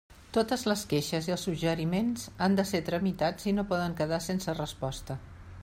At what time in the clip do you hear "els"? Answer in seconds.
1.35-1.43